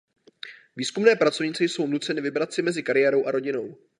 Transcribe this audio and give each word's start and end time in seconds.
Výzkumné 0.75 1.15
pracovnice 1.15 1.63
jsou 1.63 1.87
nuceny 1.87 2.21
vybrat 2.21 2.53
si 2.53 2.61
mezi 2.61 2.83
kariérou 2.83 3.25
a 3.25 3.31
rodinou. 3.31 3.77